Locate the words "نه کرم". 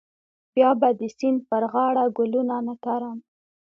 2.67-3.17